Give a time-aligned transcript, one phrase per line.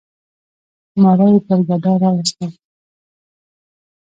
[1.01, 2.51] ماره یي پر ګډا راوستل.